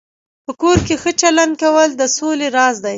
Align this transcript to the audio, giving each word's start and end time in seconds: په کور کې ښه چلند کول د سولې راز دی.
په 0.45 0.51
کور 0.61 0.77
کې 0.87 0.95
ښه 1.01 1.11
چلند 1.21 1.53
کول 1.61 1.89
د 1.95 2.03
سولې 2.17 2.47
راز 2.57 2.75
دی. 2.83 2.89